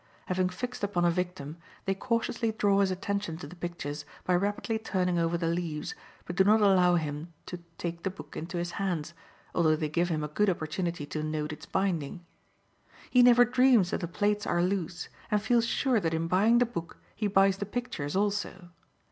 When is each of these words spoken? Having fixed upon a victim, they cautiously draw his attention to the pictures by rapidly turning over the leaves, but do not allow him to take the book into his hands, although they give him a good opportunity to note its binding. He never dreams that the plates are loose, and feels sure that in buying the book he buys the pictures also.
Having 0.25 0.49
fixed 0.49 0.83
upon 0.83 1.05
a 1.05 1.11
victim, 1.11 1.57
they 1.85 1.93
cautiously 1.93 2.51
draw 2.51 2.79
his 2.79 2.89
attention 2.89 3.37
to 3.37 3.45
the 3.45 3.55
pictures 3.55 4.03
by 4.25 4.33
rapidly 4.35 4.79
turning 4.79 5.19
over 5.19 5.37
the 5.37 5.45
leaves, 5.45 5.93
but 6.25 6.35
do 6.35 6.43
not 6.43 6.59
allow 6.59 6.95
him 6.95 7.31
to 7.45 7.59
take 7.77 8.01
the 8.01 8.09
book 8.09 8.35
into 8.35 8.57
his 8.57 8.71
hands, 8.81 9.13
although 9.53 9.75
they 9.75 9.89
give 9.89 10.09
him 10.09 10.23
a 10.23 10.27
good 10.27 10.49
opportunity 10.49 11.05
to 11.05 11.21
note 11.21 11.53
its 11.53 11.67
binding. 11.67 12.25
He 13.11 13.21
never 13.21 13.45
dreams 13.45 13.91
that 13.91 13.99
the 14.01 14.07
plates 14.07 14.47
are 14.47 14.63
loose, 14.63 15.07
and 15.29 15.39
feels 15.39 15.67
sure 15.67 15.99
that 15.99 16.15
in 16.15 16.25
buying 16.27 16.57
the 16.57 16.65
book 16.65 16.97
he 17.15 17.27
buys 17.27 17.57
the 17.57 17.67
pictures 17.67 18.15
also. 18.15 18.69